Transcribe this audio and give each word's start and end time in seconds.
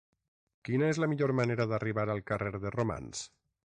Quina 0.69 0.87
és 0.93 1.01
la 1.03 1.09
millor 1.11 1.33
manera 1.41 1.67
d'arribar 1.73 2.07
al 2.15 2.23
carrer 2.33 2.53
de 2.65 2.73
Romans? 2.77 3.23